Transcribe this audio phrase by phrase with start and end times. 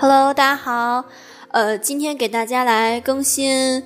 [0.00, 1.06] Hello，大家好，
[1.48, 3.82] 呃，今天给大家来更新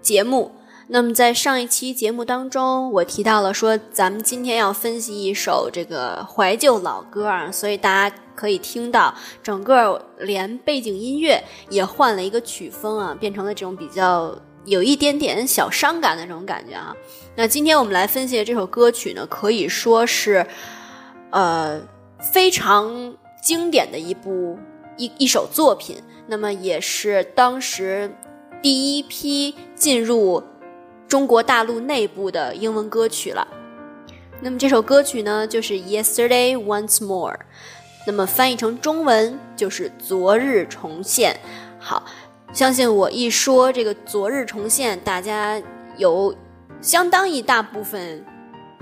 [0.00, 0.50] 节目。
[0.88, 16.96] 那么在上一期节目当中，我提到了说咱们今天要分析一首这个怀旧老歌啊，所以大家可以听到整个连背景音乐也换了一个曲风啊，变成了这种比较有一点点小伤感的这种感觉啊。
[17.34, 20.46] 那今天我们来分析的这首歌曲呢，可以说是
[21.28, 21.78] 呃
[22.32, 24.58] 非常经典的一部。
[24.96, 28.10] 一一首作品，那么也是当时
[28.62, 30.42] 第一批进入
[31.06, 33.46] 中国大陆内部的英文歌曲了。
[34.40, 37.34] 那么这首歌曲呢，就是《Yesterday Once More》，
[38.06, 41.38] 那么翻译成中文就是“昨日重现”。
[41.78, 42.04] 好，
[42.52, 45.62] 相信我一说这个“昨日重现”，大家
[45.96, 46.34] 有
[46.80, 48.24] 相当一大部分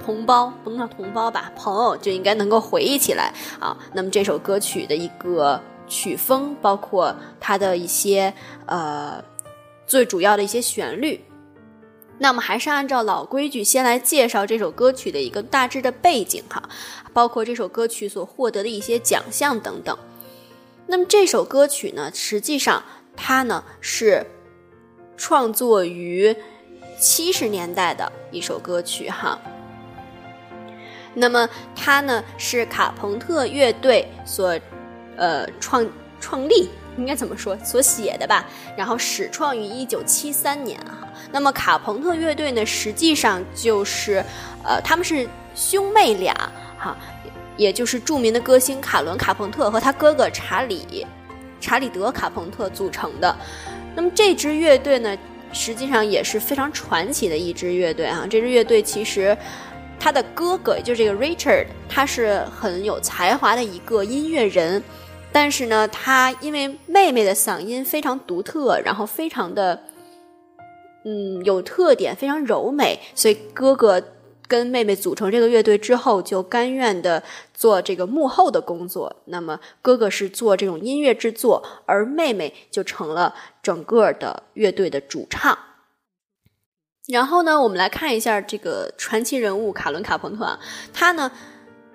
[0.04, 3.76] 同胞，不能说同胞吧，朋友就应该能够回忆起来啊。
[3.92, 5.60] 那么这首歌曲的一个。
[5.86, 8.32] 曲风包括它的一些
[8.66, 9.22] 呃
[9.86, 11.22] 最主要的一些旋律，
[12.18, 16.62] 那么还是按照老规矩，先来介绍这首歌曲的一个大致的背景哈，
[17.12, 19.96] 包括这首歌曲所获得的一些奖项等等。
[20.86, 22.82] 那么这首歌曲呢，实际上
[23.14, 24.26] 它呢是
[25.16, 26.34] 创作于
[26.98, 29.38] 七十年代的一首歌曲哈。
[31.14, 34.58] 那么它呢是卡朋特乐队所。
[35.16, 35.86] 呃，创
[36.20, 37.56] 创立应该怎么说？
[37.64, 38.46] 所写的吧。
[38.76, 41.08] 然后始创于一九七三年哈。
[41.30, 44.24] 那么卡朋特乐队呢，实际上就是
[44.64, 46.34] 呃，他们是兄妹俩
[46.78, 46.96] 哈，
[47.56, 51.06] 也就是著名的歌星卡伦卡朋特和他哥哥查理
[51.60, 53.36] 查理德卡朋特组成的。
[53.96, 55.16] 那么这支乐队呢，
[55.52, 58.26] 实际上也是非常传奇的一支乐队啊。
[58.28, 59.36] 这支乐队其实
[59.98, 64.82] 他的哥哥就是这个 Richard，他是很有才华的一个音乐人。
[65.34, 69.82] 但是呢，他因为妹妹的嗓音非常独特，然后非常的，
[71.04, 74.00] 嗯，有特点，非常柔美，所以哥哥
[74.46, 79.16] 跟妹妹组成这个乐队之后，就甘愿的做这个幕后的工作。
[79.24, 85.58] 那么哥哥是做这种音乐制作，而妹妹就成了整个的乐队的主唱。
[87.08, 90.60] 然后呢，我们来看一下这个传奇人物卡伦卡朋特啊，
[90.92, 91.32] 他呢，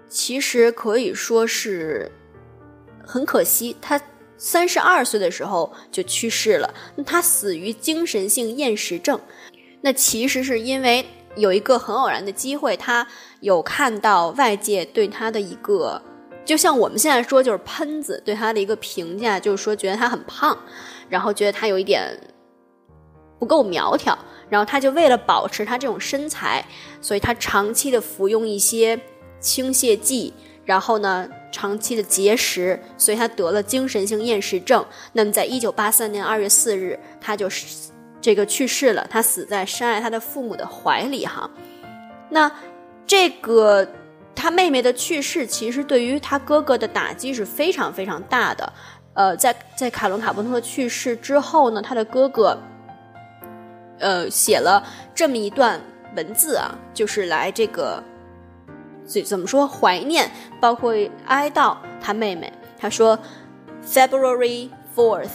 [0.09, 2.11] 其实可以说是。
[3.11, 3.99] 很可惜，他
[4.37, 6.71] 三十二岁的时候就去世了。
[6.95, 9.19] 那他死于精神性厌食症。
[9.81, 11.03] 那其实是因为
[11.35, 13.07] 有一个很偶然的机会，他
[13.41, 15.99] 有看到外界对他的一个，
[16.45, 20.55] 就像我们现在说就是喷子对他的一个评价，就是说觉得他很胖，
[21.09, 22.15] 然后觉得他有一点
[23.39, 24.15] 不够苗条，
[24.49, 26.63] 然后他就为了保持他这种身材，
[27.01, 28.99] 所以他长期的服用一些
[29.39, 30.31] 倾泻剂，
[30.63, 31.27] 然后呢。
[31.51, 34.85] 长期的节食，所以他得了精神性厌食症。
[35.13, 39.05] 那么，在一九八三年二月四日，他就是这个去世了。
[39.09, 41.25] 他死在深爱他的父母的怀里。
[41.25, 41.49] 哈，
[42.29, 42.51] 那
[43.07, 43.87] 这个
[44.35, 48.73] 他妹妹的去世，其实对于他哥哥的打击是非常非常大的。
[49.13, 52.57] 呃，在在卡伦卡波特去世之后呢，他的哥哥
[53.97, 54.85] 呃写了
[55.15, 55.81] 这么一段
[56.15, 58.03] 文字啊，就是来这个。
[59.08, 60.92] 怎怎么说怀念，包括
[61.26, 62.52] 哀悼他妹妹。
[62.78, 63.18] 他说：“
[63.82, 65.30] February fourth,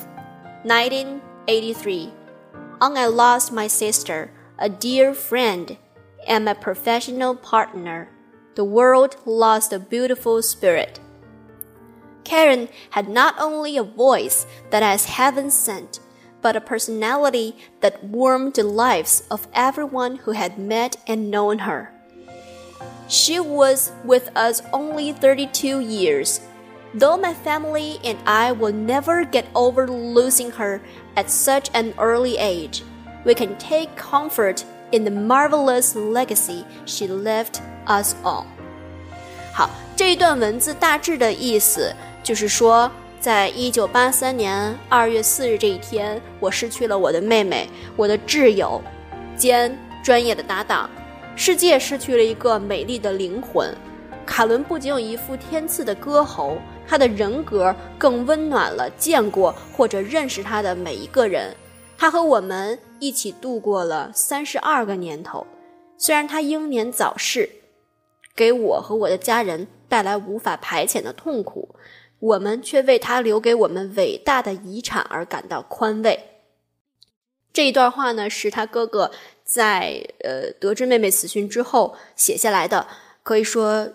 [0.64, 2.10] nineteen eighty-three,
[2.80, 5.78] on I lost my sister, a dear friend,
[6.28, 8.08] and my professional partner.
[8.56, 11.00] The world lost a beautiful spirit.
[12.24, 16.00] Karen had not only a voice that as heaven sent,
[16.42, 21.92] but a personality that warmed the lives of everyone who had met and known her.
[23.08, 26.40] She was with us only 32 years.
[26.98, 30.80] Though my family and I will never get over losing her
[31.16, 32.84] at such an early age,
[33.26, 38.46] we can take comfort in the marvelous legacy she left us all.
[39.54, 42.90] 好，这一段文字大致的意思就是说，
[43.20, 48.82] 在一九八三年二月四日这一天，我失去了我的妹妹，我的挚友
[49.36, 50.90] 兼专业的搭档。
[51.37, 53.75] 世界失去了一个美丽的灵魂。
[54.25, 61.55] 卡伦不仅有一副天赐的歌喉，他的人格更温暖了见过或者认识他的每一个人。
[61.99, 65.47] 他和我们一起度过了三十二个年头。
[65.99, 67.51] 虽然他英年早逝，
[68.35, 71.75] 给我和我的家人带来无法排遣的痛苦，
[72.19, 76.21] 我们却为他留给我们伟大的遗产而感到宽慰。
[77.53, 79.11] 这一段话呢，是他哥哥。
[79.45, 82.87] 在呃得知妹妹死讯之后写下来的，
[83.23, 83.87] 可以说，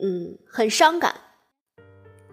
[0.00, 1.14] 嗯，很伤感。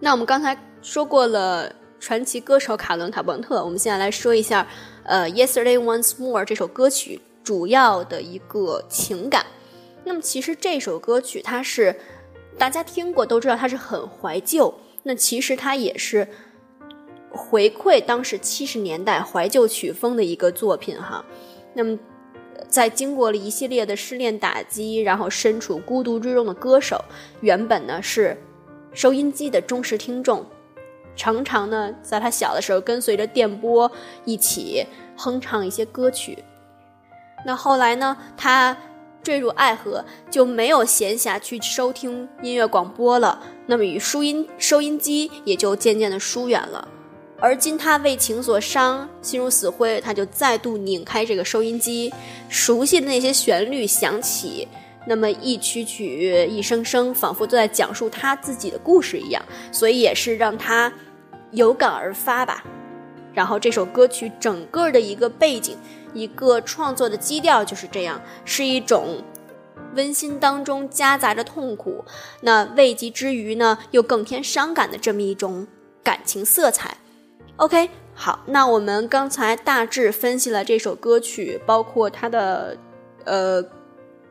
[0.00, 3.64] 那我们刚才说过了传奇歌手卡伦·卡彭特。
[3.64, 4.68] 我们现在来说一下，
[5.04, 9.46] 呃，《Yesterday Once More》这首歌曲主要的一个情感。
[10.04, 11.98] 那么，其实这首歌曲它是
[12.58, 14.72] 大家听过都知道，它是很怀旧。
[15.04, 16.28] 那其实它也是
[17.30, 21.24] 回馈当时七十年代怀旧曲风的一个作品哈。
[21.72, 21.98] 那么。
[22.68, 27.04] 在经过了一系列的失恋打击，然后身处孤独之中的歌手，
[27.40, 28.36] 原本呢是
[28.92, 30.44] 收音机的忠实听众，
[31.14, 33.90] 常常呢在他小的时候跟随着电波
[34.24, 36.42] 一起哼唱一些歌曲。
[37.46, 38.76] 那后来呢，他
[39.22, 46.88] 坠入爱河，就没有闲暇去收听音乐广播了，那么与收音收音机也就渐渐的疏远了。
[47.40, 52.12] 而今他为情所伤，心如死灰，他就再度拧开这个收音机，
[52.48, 54.66] 熟悉的那些旋律响起，
[55.06, 59.40] 那么一曲曲、一声声，仿佛都在讲述他自己的故事一样，
[59.70, 60.92] 所以也是让他
[61.52, 62.64] 有感而发吧。
[63.32, 65.76] 然后这首歌曲整个的一个背景、
[66.12, 69.22] 一个创作的基调就是这样，是一种
[69.94, 72.04] 温馨当中夹杂着痛苦，
[72.40, 75.68] 那慰藉之余呢，又更添伤感的这么一种
[76.02, 76.96] 感情色彩。
[77.58, 82.78] OK，好，那我们刚才大致分析了这首歌曲，包括它的
[83.24, 83.60] 呃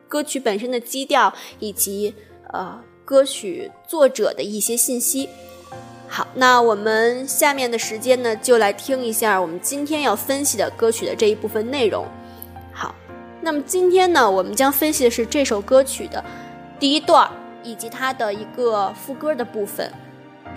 [0.07, 2.15] 歌曲本身的基调，以及
[2.53, 5.27] 呃歌曲作者的一些信息。
[6.07, 12.07] 好，那我们下面的时间呢，就来听一下我们今天要分析的歌曲的这一部分内容。
[12.71, 12.95] 好，
[13.41, 16.23] 那么今天呢，我们将分析的是这首歌曲的
[16.79, 17.29] 第一段
[17.61, 19.91] 以及它的一个副歌的部分。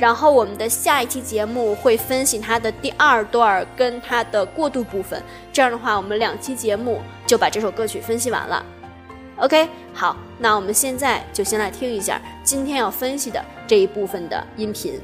[0.00, 8.64] 然后我们的下一期节目会分析它的第二段跟它的过渡部分，这样的话，我们两期节目就把这首歌曲分析完了。
[9.36, 14.98] OK，好，那我们现在就先来听一下今天要分析的这一部分的音频。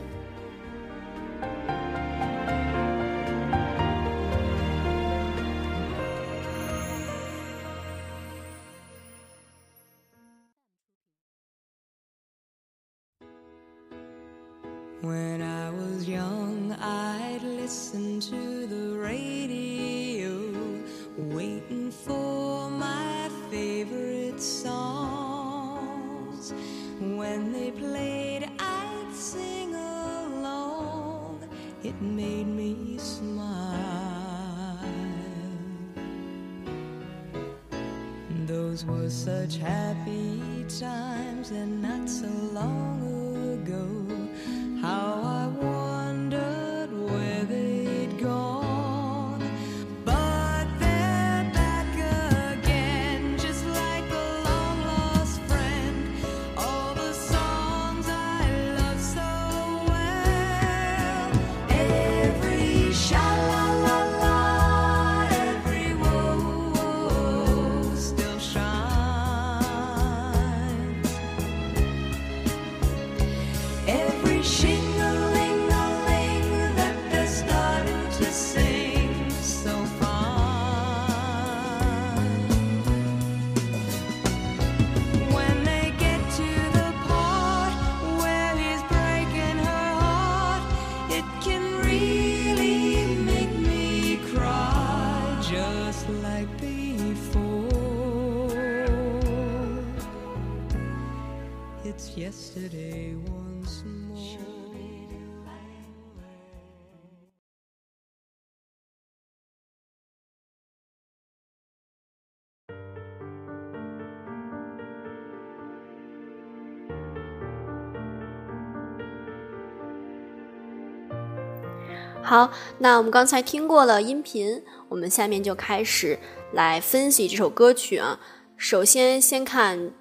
[122.29, 126.19] 好，那我们刚才听过了音频，我们下面就开始
[126.53, 128.19] 来分析这首歌曲啊。
[128.57, 129.93] 首先，先看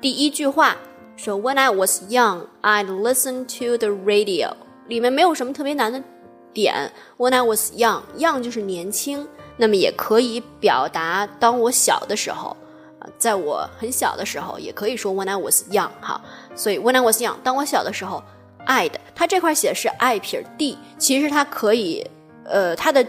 [0.00, 0.78] 第一句话，
[1.18, 4.54] 说 "When I was young, I'd listen to the radio"，
[4.88, 6.02] 里面没有什么特别难的
[6.54, 6.92] 点。
[7.18, 12.56] When I was young, young 就是年轻，那么也可以表达当我小的时候
[13.00, 16.22] 啊，在我很小的时候，也可以说 When I was young 哈。
[16.56, 18.22] 所以 When I was young，当我小的时候。
[18.70, 22.08] 爱的，它这块写的是 I 撇 D，其实它可以，
[22.44, 23.04] 呃，它的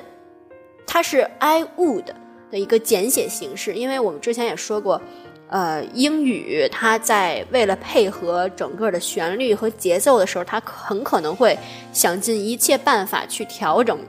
[0.87, 2.05] 它是 I would
[2.49, 4.99] 的一个简写形式，因为我们之前也说过，
[5.49, 11.55] 呃，英语它在为了配合整个的旋律和节奏的时候，它很可能会
[11.93, 13.99] 想尽一切办法去调整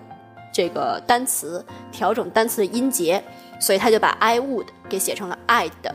[0.54, 3.22] 这个单词，调整单词的音节，
[3.60, 5.94] 所以他就把 I would 给写成了 I 的，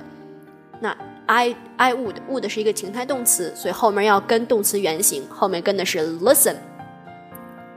[0.79, 0.95] 那。
[1.27, 6.55] I I would would 是一个情态动词，所以后面要跟动词原形，后面跟的是 listen。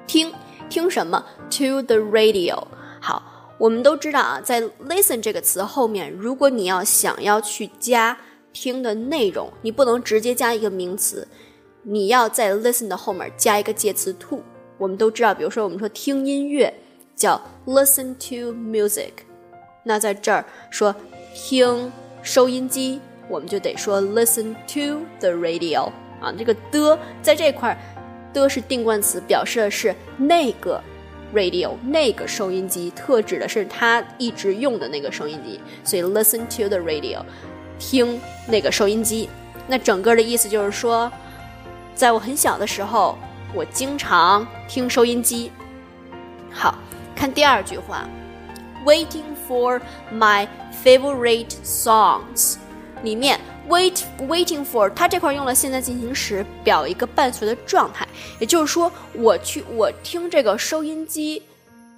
[0.07, 0.33] 听
[0.69, 2.62] 听什么？To the radio。
[3.00, 3.23] 好，
[3.59, 8.16] 我们都知道啊，在 listen 这个词后面，如果你要想要去加
[8.52, 11.26] 听的内容，你不能直接加一个名词，
[11.83, 14.42] 你要在 listen 的后面加一个介词 to。
[14.78, 16.73] 我们都知道，比如说我们说听音乐
[17.14, 19.11] 叫 listen to music，
[19.85, 20.95] 那在这儿说
[21.35, 21.92] 听
[22.23, 23.00] 收音机，
[23.31, 26.31] 我们就得说 listen to the radio 啊。
[26.37, 27.79] 这个的在这块儿。
[28.33, 30.81] 的是定冠词，表示的是那个
[31.35, 35.59] radio 那个收音机，特指的是他一直用的那个收音机。
[35.83, 37.19] 所以 listen to the radio，
[37.77, 39.29] 听那个收音机。
[39.67, 41.11] 那整个的意思就是说，
[41.93, 43.19] 在我很小的时候，
[43.53, 45.51] 我经常听收音机。
[46.53, 46.79] 好
[47.17, 48.09] 看第二句话
[48.87, 49.81] ，waiting for
[50.15, 50.47] my
[50.85, 52.59] favorite songs，
[53.02, 53.40] 里面。
[53.69, 58.09] Wait, waiting for，它这块用了现在进行时，表一个伴随的状态。
[58.40, 61.40] 也就是说，我去我听这个收音机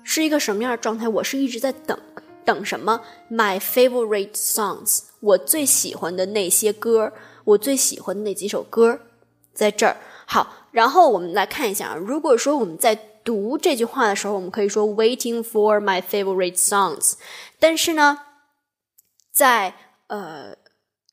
[0.02, 1.09] 是一个什么样的状态？
[1.09, 1.99] 我是一直在等，
[2.44, 9.00] 等什么？My favorite songs，我最喜欢的那些歌，我最喜欢的那几首歌，
[9.54, 9.97] 在这儿。
[10.26, 12.94] 好，然后我们来看一下啊，如果说我们在
[13.25, 17.14] 读这句话的时候，我们可以说 waiting for my favorite songs，
[17.59, 18.18] 但是呢，
[19.32, 19.73] 在
[20.09, 20.61] 呃。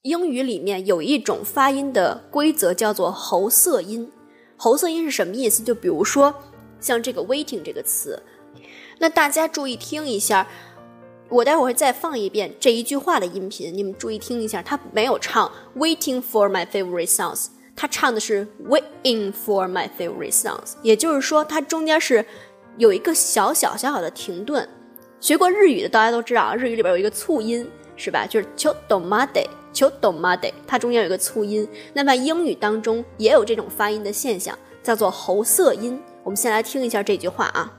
[0.03, 4.09] 英语里面有一种发音的规则，叫做喉塞音。
[4.55, 5.61] 喉塞音是什么意思？
[5.61, 6.33] 就比如说
[6.79, 8.23] 像这个 “waiting” 这个词，
[8.99, 10.47] 那大家注意听一下，
[11.27, 22.25] 我待会儿再放一遍这一句话的音频，你们注意听一下，他没有唱 “waiting for my favorite songs”，他唱的是 “waiting for my favorite songs”，也就是说，它中间是
[22.77, 24.67] 有一个小小小小的停顿。
[25.19, 28.25] 学过日语的大家都知道，日语里边有一个促音，是吧？
[28.25, 29.45] 就是 “cho do ma de”。
[29.71, 30.35] 求懂吗？
[30.35, 31.67] 得，它中间有一个促音。
[31.93, 36.01] 那么英语当中也有这种发音的现象，叫做喉塞音。
[36.23, 37.73] 我们先来听一下这句话啊。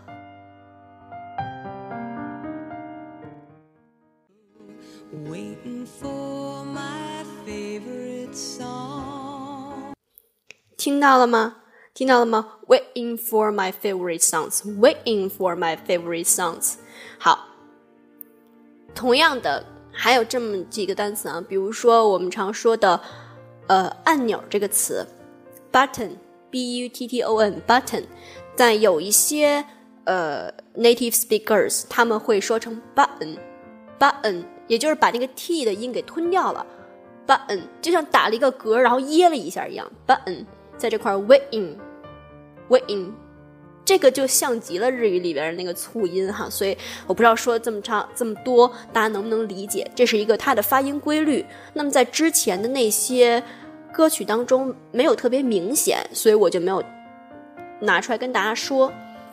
[10.76, 11.56] 听到了吗？
[11.92, 14.62] 听到了吗？Waiting for my favorite songs.
[14.78, 16.76] Waiting for my favorite songs.
[17.18, 17.48] 好，
[18.94, 19.79] 同样的。
[19.92, 23.00] 还有这么几个单词啊，比如说我们常说的，
[23.66, 25.06] 呃，按钮这个词
[25.72, 28.04] ，button，b u t t o n，button，
[28.56, 29.64] 但有一些
[30.04, 36.64] 呃 native speakers 他们会说成 button，button，也就是把那个 t 的音给吞掉了
[37.26, 43.12] ，button，就像打了一个嗝，然后噎了一下一样，button，在这块 waiting，waiting。
[43.84, 49.90] 这个就像极了日语里边的那个促音哈，所以我不知道说这么长这么多，大家能不能理解？
[49.94, 51.44] 这是一个它的发音规律。
[51.72, 53.42] 那么在之前的那些
[53.92, 56.80] 歌曲当中没有特别明显，所以我就没有
[57.80, 58.92] 拿出来跟大家说。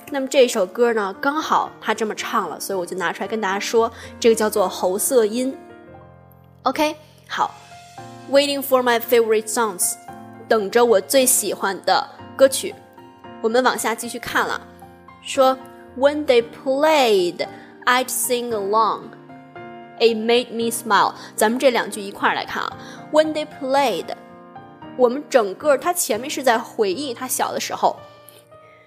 [0.10, 5.56] 那么这首歌呢，刚好他这么唱了，所以我就拿出来跟大家说，这个叫做喉塞音。
[6.64, 6.96] OK，
[7.28, 7.54] 好
[8.32, 9.94] ，Waiting for my favorite songs，
[10.48, 12.74] 等着我最喜欢的歌曲。
[13.42, 14.60] 我们往下继续看了，
[15.22, 15.58] 说
[15.98, 17.48] When they played,
[17.86, 19.12] I'd sing along.
[20.00, 21.14] It made me smile.
[21.36, 22.78] 咱们这两句一块儿来看啊。
[23.12, 24.06] When they played，
[24.98, 27.98] 我们整个它前面是在回忆他小的时候，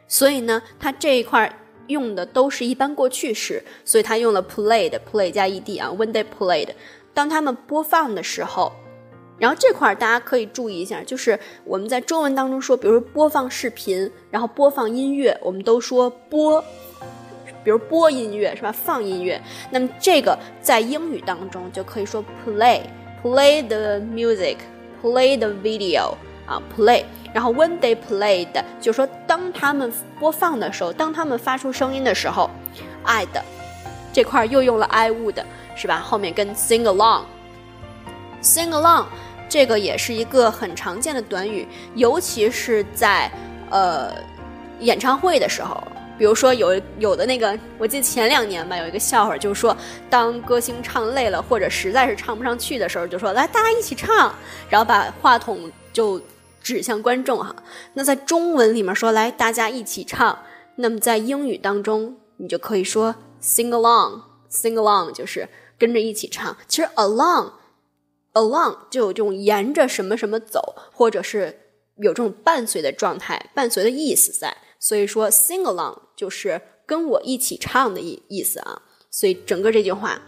[0.07, 5.89] 所以呢，它这一块用的都是一般过去式，所以它用了 played，play 加 ed 啊。
[5.91, 6.71] When they played，
[7.15, 8.73] 当他们播放的时候。
[9.41, 16.63] 然后这块儿大家可以注意一下，就是我们在中文当中说，比如播放视频，然后播放音乐，我们都说播，
[17.65, 18.71] 比如播音乐是吧？
[18.71, 19.41] 放音乐。
[19.71, 26.15] 那么这个在英语当中就可以说 play，play the music，play the video
[26.47, 27.03] 啊，play。
[27.33, 32.51] 然后 when they played，就说当他们播放的时候，当他们发出声音的时候
[33.07, 33.29] ，I'd
[34.13, 35.43] 这块儿又用了 I would
[35.77, 36.01] 是吧？
[36.01, 39.07] 后面跟 sing along，sing along。
[39.51, 41.67] 这个也是一个很常见的短语，
[41.97, 43.29] 尤其是在
[43.69, 44.15] 呃
[44.79, 45.83] 演唱会的时候，
[46.17, 49.77] 比如说有有的那个，我记得前两年吧，有一个笑话，就是说
[50.09, 54.33] 当歌星唱累了或者实在是唱不上去的时候，就说来大家一起唱，
[54.69, 56.23] 然后把话筒就
[56.63, 57.53] 指向观众哈。
[57.95, 60.39] 那在中文里面说来大家一起唱，
[60.77, 66.57] 那么在英语当中你就可以说 sing along，sing along 就是跟着一起唱。
[66.69, 67.51] 其实 along。
[68.41, 71.61] Along 就有这种沿着什么什么走，或者是
[71.99, 74.57] 有这种伴随的状态，伴随的意思在。
[74.79, 78.83] 所以说 sing along 就是跟我一起唱的意意思啊。
[79.11, 80.21] 所以整个这句话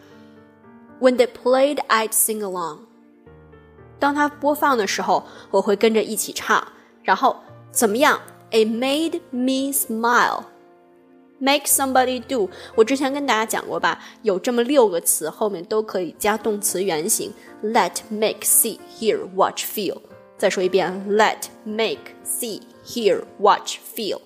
[1.01, 2.81] ，When they played, I'd sing along。
[3.99, 6.67] 当它播放的时候，我会跟着一起唱。
[7.03, 7.37] 然后
[7.71, 10.45] 怎么样？It made me smile。
[11.43, 12.49] Make somebody do。
[12.77, 17.33] 我之前跟大家讲过吧，有这么六个词后面都可以加动词原形
[17.65, 19.99] ：let、make、see、hear、watch、feel。
[20.39, 24.21] 再说一遍：let、make、see、hear、watch、feel。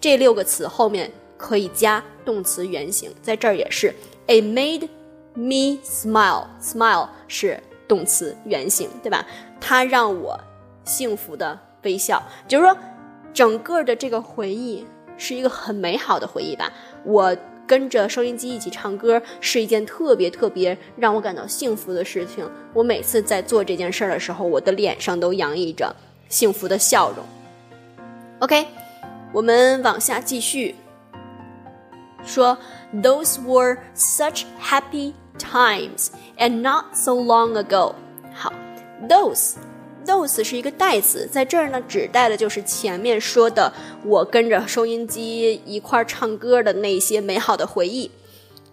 [0.00, 3.94] 这六个词后面可以加动词原形，在这儿也是。
[4.26, 4.88] It made
[5.34, 6.46] me smile.
[6.60, 9.24] Smile 是动词原形，对吧？
[9.60, 10.38] 它让我
[10.84, 12.76] 幸福的微笑，就是说，
[13.32, 14.84] 整个的这个回忆
[15.18, 16.72] 是一个很美好的回忆吧。
[17.04, 22.48] 我跟着收音机一起唱歌是一件特别特别让我感到幸福的事情。
[22.72, 25.94] 我每次在做这件事儿的时候，我的脸上都洋溢着
[26.28, 27.24] 幸福的笑容。
[28.38, 28.66] OK，
[29.32, 30.76] 我们往下继续
[32.24, 32.56] 说
[32.94, 36.08] ，Those were such happy times
[36.38, 37.94] and not so long ago。
[38.32, 38.52] 好
[39.08, 39.54] ，those。
[40.06, 43.72] Those 是一个代词，在这儿呢，指代的就是前面说的
[44.04, 48.10] 我跟着收音机一块儿唱歌的那些美好的回忆。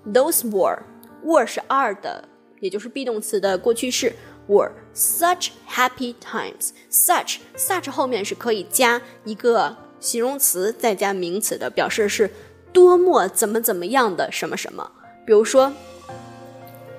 [0.05, 0.79] Those were
[1.23, 4.13] were 是 are 的，也就是 be 动词的过去式。
[4.47, 6.71] were such happy times。
[6.91, 12.29] such such 后面是可以加一个形容词，再加名词的，表示是
[12.73, 14.91] 多么怎么怎么样的什么什么。
[15.25, 15.71] 比如说，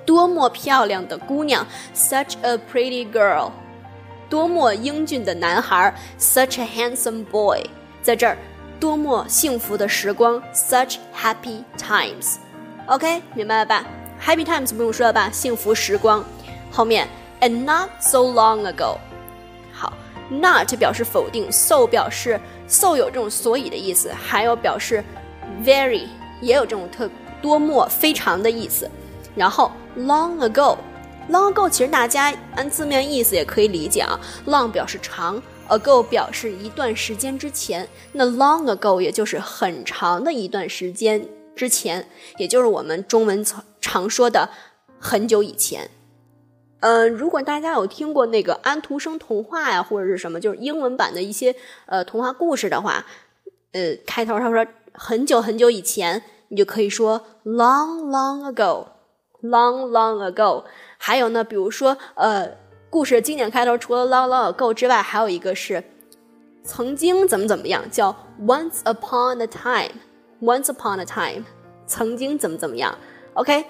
[0.07, 3.51] 多么漂亮的姑娘，such a pretty girl。
[4.29, 7.63] 多么英俊的男孩，such a handsome boy，
[8.01, 8.37] 在这儿，
[8.79, 12.35] 多么幸福的时光，such happy times。
[12.87, 13.85] OK，明白了吧
[14.23, 15.29] ？Happy times 不用说了吧？
[15.31, 16.23] 幸福时光。
[16.71, 17.07] 后面
[17.41, 18.97] ，and not so long ago。
[19.71, 19.93] 好
[20.29, 25.03] ，not 表示否定，so 表示 so 有这种所以的意思，还有表示
[25.63, 26.07] very
[26.41, 27.09] 也有这种特
[27.41, 28.89] 多么非常的意思。
[29.35, 30.77] 然后 long ago。
[31.29, 34.19] Long ago，其实大家按字面意思也可以理解啊。
[34.45, 37.87] Long 表示长，ago 表示一段时间之前。
[38.11, 42.07] 那 long ago 也就是很长的一段时间之前，
[42.37, 44.49] 也就是我们中文常常说的
[44.99, 45.89] 很久以前。
[46.81, 51.55] 呃，如果大家有听过那个安徒生童话呀，或者是什么，就是英文版的一些
[51.87, 53.03] 呃童话故事的话，
[53.71, 60.65] 呃，开头他说很久很久以前，你就可以说 long long ago，long long ago。
[60.97, 62.49] 还有呢，比如说，呃，
[62.89, 65.83] 故事经典开头除了 long long ago 之外，还有一个是
[66.63, 71.43] 曾经怎么怎么样，叫 once upon a time，once upon a time，
[71.85, 72.97] 曾经怎么怎么样。
[73.33, 73.65] OK，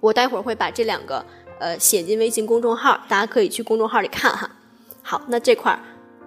[0.00, 1.24] 我待会儿会把这两个
[1.58, 4.50] 呃写进微信公众号，大家可以去公众号里看哈。
[5.02, 5.80] 好，那这块儿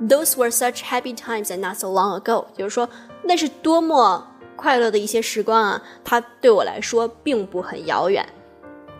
[0.07, 2.87] ，those were such happy times and not so long ago，就是说
[3.23, 8.27] 那是多么快乐的一些时光啊，它对我来说并不很遥远。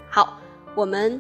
[0.10, 0.40] 好。
[0.76, 1.20] 我们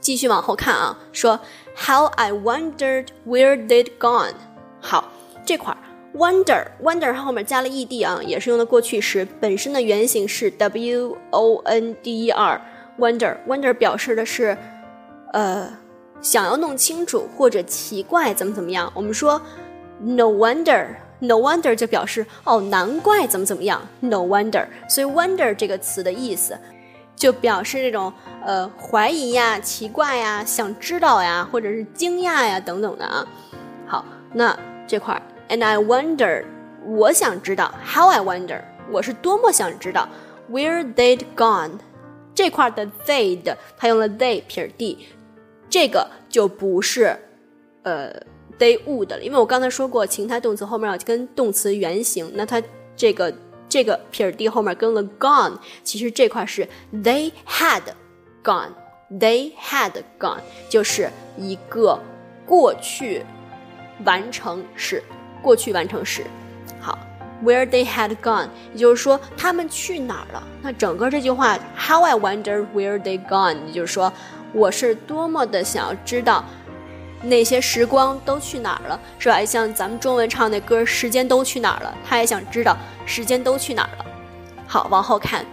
[0.00, 1.40] 继续往后看啊，说
[1.76, 4.34] How I wondered where they'd gone。
[4.80, 5.10] 好，
[5.44, 5.78] 这块儿
[6.14, 12.60] wonder wonder 后面加了 ed 啊，也是用的过去时，本身的原型是 w o n d e r。
[12.96, 14.56] wonder wonder 表示的是
[15.32, 15.68] 呃
[16.20, 18.92] 想要弄清楚或者奇怪怎么怎么样。
[18.94, 19.40] 我们说
[19.98, 20.86] no wonder
[21.18, 24.64] no wonder 就表示哦难怪怎么怎么样 no wonder。
[24.88, 26.56] 所以 wonder 这个词的意思。
[27.16, 28.12] 就表示这种
[28.44, 33.26] 呃怀疑呀、奇怪呀、想知道呀，或者是惊讶呀等等的啊。
[33.86, 36.44] 好，那这块儿，and I wonder，
[36.84, 40.08] 我想知道，how I wonder，我是多么想知道
[40.50, 41.78] ，where they'd gone。
[42.34, 45.06] 这块的 they'd，它用了 they 撇 d，
[45.70, 47.16] 这个就不是
[47.84, 48.12] 呃
[48.58, 52.60] they would 了，因为我刚才说过，情态动词后面要跟动词原形，那它
[52.96, 53.32] 这个。
[53.74, 57.82] 这个撇 d 后面跟了 gone，其实这块是 they had
[58.44, 61.98] gone，they had gone，就是一个
[62.46, 63.26] 过去
[64.04, 65.02] 完成时，
[65.42, 66.22] 过去完成时。
[66.78, 66.96] 好
[67.42, 70.40] ，where they had gone，也就是说他们去哪儿了。
[70.62, 74.12] 那整个这句话，How I wonder where they gone，也就是说
[74.52, 76.44] 我是多么的想要知道。
[77.24, 79.44] 那些时光都去哪儿了，是吧？
[79.44, 84.06] 像咱们中文唱那歌《时间都去哪儿了》，他也想知道时间都去哪儿了。
[84.66, 85.44] 好，往后看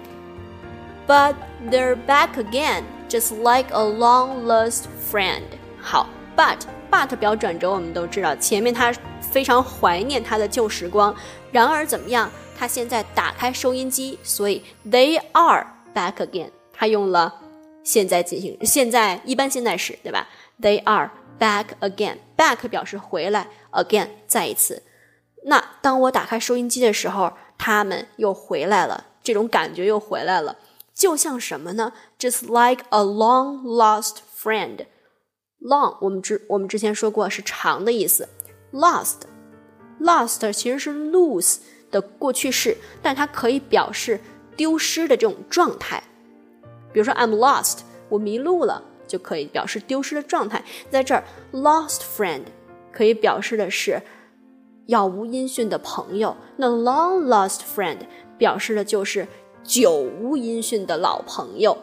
[1.07, 1.35] ，But
[1.69, 5.43] they're back again, just like a long lost friend。
[5.79, 6.57] 好，But
[6.91, 11.15] But 表转折，我们都知道，前面他非常怀念他的旧时光。
[11.51, 12.29] 然而怎么样？
[12.57, 16.49] 他现在打开收音机，所以 They are back again。
[16.73, 17.33] 他用了
[17.83, 20.27] 现在进行，现在一般现在时，对吧
[20.61, 21.09] ？They are。
[21.41, 24.83] Back again, back 表示回来，again 再一次。
[25.45, 30.57] 那当我打开收音机的时候，他们又回来了，这种感觉又回来了，
[30.93, 34.85] 就像什么呢？Just like a long lost friend.
[35.59, 38.29] Long 我们之我们之前说过是长的意思
[38.71, 39.21] ，lost
[39.99, 41.57] lost 其实是 lose
[41.89, 44.19] 的过去式，但它可以表示
[44.55, 46.03] 丢失的这种状态。
[46.93, 50.63] 比如说，I'm lost，我迷路了，就可以表示丢失的状态。
[50.89, 51.21] 在这儿
[51.51, 52.43] ，lost friend
[52.93, 54.01] 可以表示的是
[54.87, 56.37] 杳无音讯的朋友。
[56.55, 57.97] 那 long lost friend
[58.37, 59.27] 表示的就是
[59.63, 61.77] 久无音讯的老朋友。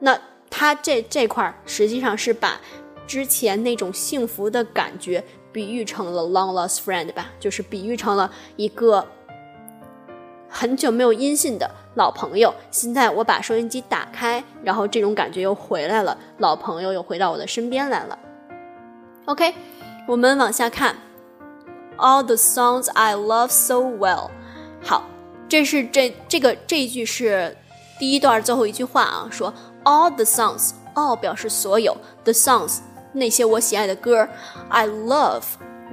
[0.00, 2.60] 那它这这块儿实际上是把
[3.06, 9.06] 之前那种幸福的感觉比喻成了 long lost friend 吧，就是比喻成了一个
[10.50, 12.52] 很久没有音信的老朋友。
[12.70, 18.18] 现在我把收音机打开，然后这种感觉又回来了，老朋友又回到我的身边来了。
[19.26, 19.54] OK，
[20.08, 20.96] 我们往下看
[21.96, 24.30] ，All the songs I love so well。
[24.82, 25.04] 好，
[25.48, 27.56] 这是这这个这一句是
[27.98, 32.80] 第一段最后一句话啊，说 All the songs，all 表示所有，the songs
[33.12, 34.28] 那些我喜爱的歌
[34.68, 35.44] ，I love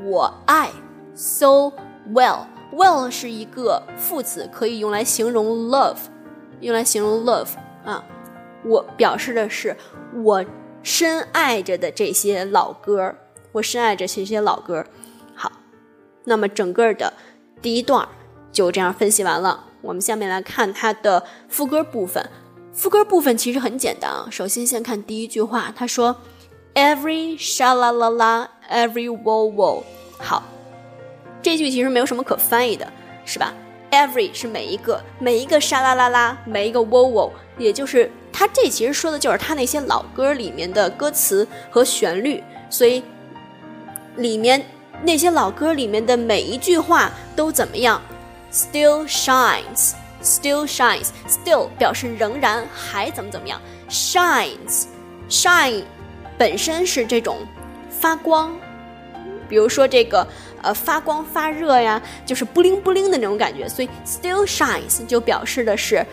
[0.03, 0.71] 我爱
[1.13, 1.71] ，so
[2.11, 2.45] well。
[2.77, 5.97] Well 是一个副词，可以用来形容 love，
[6.61, 7.49] 用来形容 love
[7.83, 8.03] 啊。
[8.63, 9.75] 我表示的是
[10.23, 10.45] 我
[10.83, 13.15] 深爱着的这些老歌，
[13.51, 14.85] 我深爱着这些老歌。
[15.33, 15.51] 好，
[16.25, 17.11] 那么整个的
[17.61, 18.07] 第一段
[18.51, 19.65] 就这样分析完了。
[19.81, 22.29] 我们下面来看它的副歌部分。
[22.73, 24.27] 副歌部分其实很简单啊。
[24.29, 26.15] 首先先看第一句话，他说
[26.75, 29.83] ：“Every sha la la la，every wo wo。”
[30.19, 30.43] 好。
[31.47, 32.91] 这句其实没有什么可翻译的，
[33.23, 33.53] 是吧
[33.89, 43.01] ？Every 是每一个，每一个沙啦啦啦，每一个 wo wo，也就是它这其实说的就是它那些老歌里面的歌词和旋律，所以
[44.17, 44.61] 里面
[45.03, 48.01] 那些老歌里面的每一句话都怎么样
[48.51, 55.83] ？Still shines，still shines，still 表示仍然还怎么怎么样？Shines，shine
[56.37, 57.37] 本身是这种
[57.89, 58.53] 发光，
[59.47, 60.27] 比如说这个。
[60.61, 66.05] 呃，发光发热呀，就是布灵布灵的那种感觉，所以 still shines 就表示的是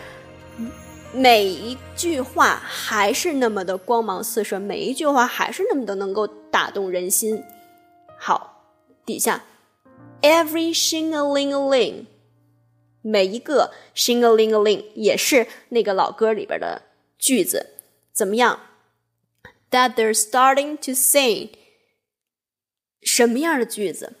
[1.13, 7.43] 每一句话还是那么的光芒四射，每一句话还是那么的能够打动人心。
[8.17, 8.63] 好，
[9.05, 9.43] 底下
[10.21, 12.05] every shingaling-a-ling，
[13.01, 16.81] 每一个 shingaling-a-ling 也是那个老歌里边的
[17.17, 17.71] 句子，
[18.11, 18.59] 怎么样
[19.71, 21.49] ？That they're starting to sing，
[23.01, 24.13] 什么样的句子？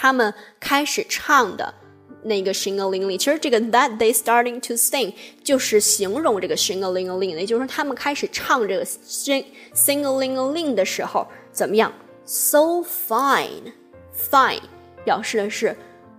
[0.00, 1.74] 他们开始唱的
[2.22, 5.12] 那个 sing a ling ling，其实这个 that they starting to sing
[5.44, 11.92] 就是形容这个 sing a ling a ling，也就是说他们开始唱这个 sing sing a ling a ling 的时候怎么样
[12.24, 14.62] ？So fine，fine
[15.04, 15.76] 表示的是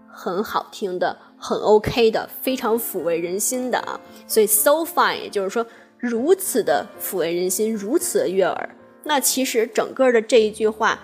[0.08, 4.00] 很好听的、很 OK 的、非常抚慰人心的啊。
[4.28, 5.66] 所以 so fine 也就是说
[5.98, 8.76] 如此的抚慰人心，如此的悦耳。
[9.06, 11.00] 那其实整个的这一句话，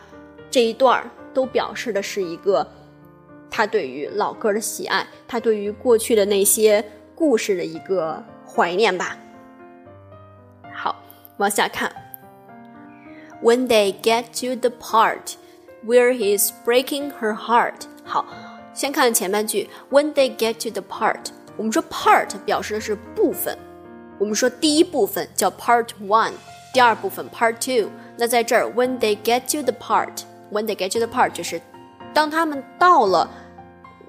[0.52, 1.10] 这一段儿。
[1.38, 2.68] 都表示的是一个
[3.48, 9.16] 他对于老歌的喜爱，他对于过去的那些故事的一个怀念吧。
[10.74, 10.96] 好，
[11.38, 11.92] 往下看。
[13.44, 15.36] When they get to the part
[15.86, 18.26] where he's breaking her heart，好，
[18.74, 19.70] 先看前半句。
[19.92, 23.56] When they get to the part，我们说 part 表示的是部分，
[24.18, 26.32] 我们说第一部分叫 part one，
[26.74, 27.92] 第二部分 part two。
[28.18, 30.24] 那在这儿，When they get to the part。
[30.52, 31.62] When they get to the part，就是
[32.14, 33.30] 当他们到了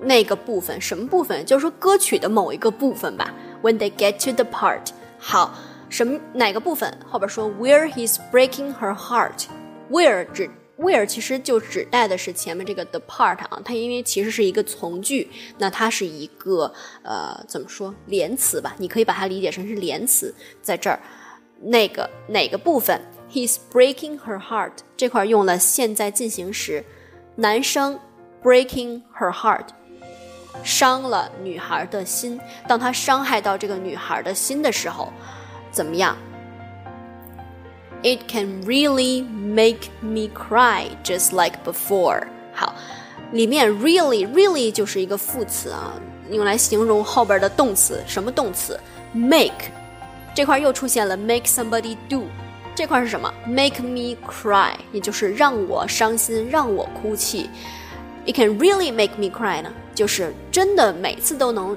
[0.01, 1.45] 那个部分，什么部分？
[1.45, 3.35] 就是说歌曲的某一个部分吧。
[3.63, 5.55] When they get to the part，好，
[5.89, 6.97] 什么哪个部分？
[7.07, 10.49] 后边说 Where he's breaking her heart，Where 指
[10.79, 16.73] Where 其实就指代的是前面这个 the part 啊，它因为其实是一个从句，那它是一个
[17.03, 18.77] 呃怎么说连词吧？
[18.79, 21.01] 你可以把它理解成是连词，在这儿
[21.61, 23.01] 那个哪个部分
[23.32, 26.84] ？He's breaking her heart 这块用了现在进行时，
[27.36, 28.00] 男生
[28.44, 29.68] breaking her heart，
[30.64, 32.40] 伤了女孩的心。
[32.68, 35.12] 当他伤害到这个女孩的心的时候，
[35.72, 36.16] 怎么样？
[38.04, 42.28] It can really make me cry just like before。
[42.54, 42.76] 好，
[43.32, 45.94] 里面 really really 就是一个副词啊，
[46.30, 48.04] 用来形容后边的动词。
[48.06, 48.80] 什么动词？
[49.14, 49.72] make
[50.36, 52.26] 这块又出现了 make somebody do。
[52.79, 57.51] 这块是什么？Make me cry，也就是让我伤心，让我哭泣。
[58.25, 61.77] It can really make me cry 呢，就是真的每次都能，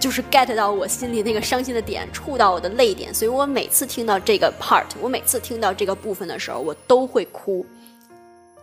[0.00, 3.12] 就是 get 到我心里那个伤心的点，触到我的泪点。
[3.12, 7.66] 所以我每次听到这个 part，我每次听到这个部分的时候，我都会哭。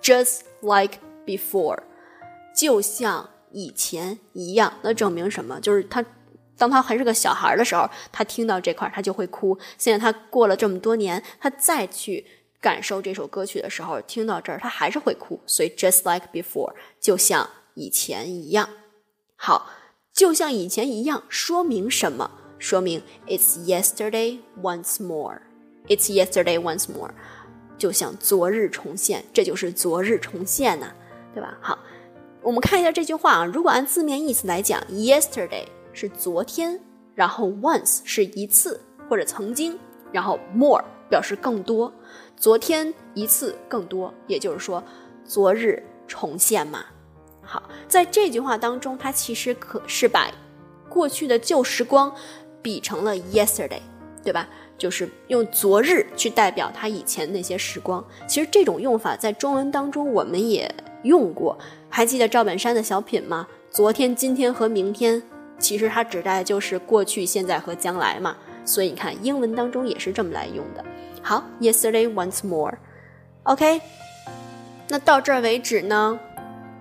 [0.02, 1.78] Just like before，
[2.58, 4.74] 就像以前一样。
[4.82, 5.60] 那证明什么？
[5.62, 6.04] 就是它。
[6.62, 9.58] 当他还是个小孩的时候，他听到这块他就会哭。
[9.80, 12.24] 现在他过了这么多年，他再去
[12.62, 15.40] 感受这首歌曲的时候，听到这儿他还是会哭。
[15.48, 18.70] 所以 just like before，就像以前一样。
[19.36, 19.72] 好，
[20.14, 22.30] 就像以前一样，说明什么？
[22.60, 25.42] 说明 It's yesterday once more.
[25.88, 27.10] It's yesterday once more.
[27.80, 30.94] 就像昨日重现，这就是昨日重现呐、
[31.34, 31.58] 对吧？
[31.60, 31.80] 好，
[32.44, 33.46] 我们看一下这句话啊。
[33.46, 36.80] 如果按字面意思来讲，yesterday 是昨天，
[37.16, 39.78] 然后 once 是一次或者曾经，
[40.12, 41.92] 然后 more 表示更多。
[42.38, 44.84] 昨天一次更多，也就是说
[45.24, 46.86] 昨日重现嘛。
[47.42, 50.32] 好，在这句话当中，它其实可是把
[50.90, 52.14] 过去的旧时光
[52.62, 53.82] 比成了 yesterday，
[54.24, 54.48] 对吧？
[54.78, 58.04] 就是用昨日去代表他以前那些时光。
[58.28, 60.74] 其实这种用法在中文当中我们也
[61.04, 61.56] 用过，
[61.88, 63.48] 还记得赵本山的小品吗？
[63.70, 65.22] 昨天、今天和明天，
[65.62, 68.36] 其实它指代的就是过去、现在和将来嘛。
[68.66, 70.84] 所以你看，英文当中也是这么来用的。
[71.22, 73.82] 好，yesterday once more，OK，、
[74.90, 76.20] 那到这儿为止呢，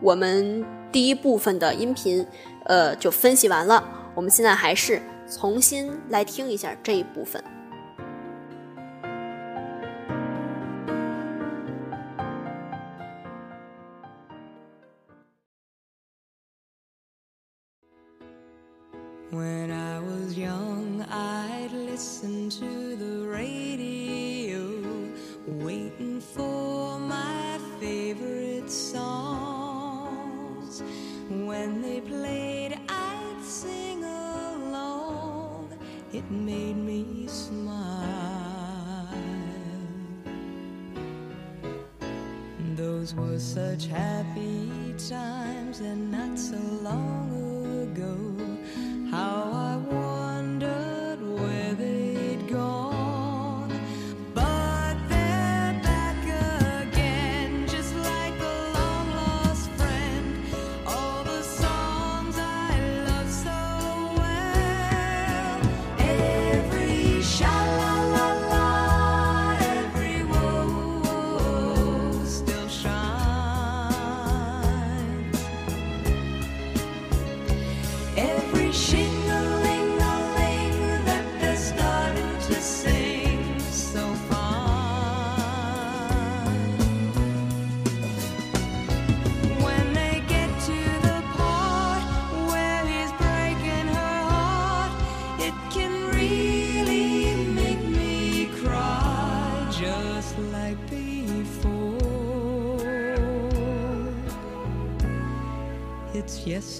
[0.01, 2.27] 我们第一部分的音频，
[2.65, 3.83] 呃，就分析完了。
[4.15, 7.43] 我们现在还是重新来听一下这一部分。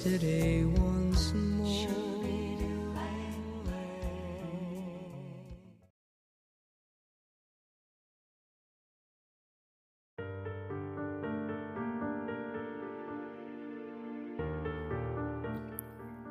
[0.03, 1.69] It's yesterday once more.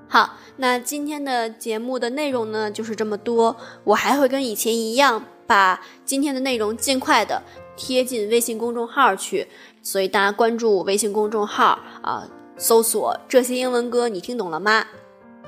[0.07, 3.55] 好，那今天的节目的内容呢，就是这么多。
[3.83, 7.43] 我还会跟以前一样，把今天的内容尽快的
[7.77, 9.47] 贴进微信公众号去，
[9.83, 12.27] 所以大家关注微信公众号啊，
[12.59, 14.85] 搜索“这些英文歌你听懂了吗”，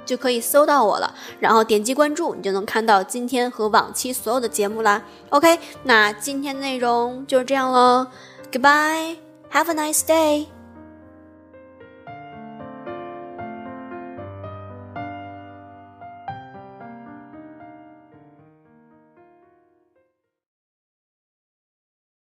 [0.04, 1.14] 就可以搜到我了。
[1.40, 5.04] 然后点击关注，你就能看到今天和往期所有的节目啦。
[5.30, 8.08] OK，那今天的内容就是这样喽
[8.52, 10.61] ，Goodbye，Have a nice day。